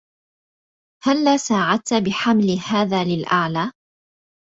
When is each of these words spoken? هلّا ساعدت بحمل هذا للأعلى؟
هلّا 1.03 1.37
ساعدت 1.37 1.93
بحمل 1.93 2.59
هذا 2.71 3.03
للأعلى؟ 3.03 3.71